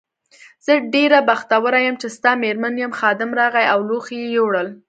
[0.65, 4.67] زه ډېره بختوره یم چې ستا مېرمن یم، خادم راغی او لوښي یې یووړل.